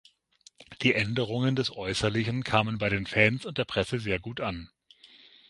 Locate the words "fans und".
3.05-3.59